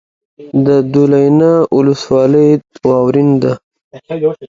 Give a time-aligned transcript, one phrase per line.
[0.65, 2.49] د دولینه ولسوالۍ
[2.87, 3.53] واورین ده